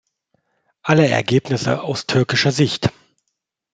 Alle 0.81 1.07
Ergebnisse 1.09 1.83
aus 1.83 2.07
türkischer 2.07 2.51
Sicht. 2.51 2.91